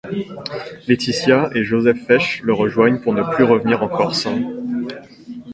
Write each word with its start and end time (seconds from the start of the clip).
Letizia 0.87 1.51
et 1.53 1.63
Joseph 1.63 2.03
Fesch 2.07 2.41
le 2.41 2.53
rejoignent 2.53 2.97
pour 3.01 3.13
ne 3.13 3.21
plus 3.35 3.43
revenir 3.43 3.83
en 3.83 3.87
Corse. 3.87 4.27